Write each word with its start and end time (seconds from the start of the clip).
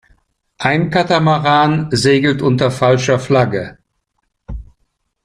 Ein 0.57 0.89
Katamaran 0.89 1.89
segelt 1.91 2.41
unter 2.41 2.71
falscher 2.71 3.19
Flagge. 3.19 3.77